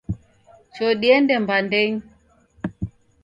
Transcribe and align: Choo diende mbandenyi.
Choo 0.73 0.93
diende 1.01 1.33
mbandenyi. 1.43 1.99